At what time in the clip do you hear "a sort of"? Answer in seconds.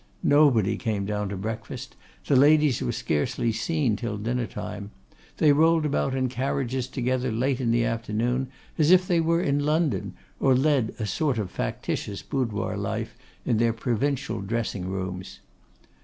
10.97-11.51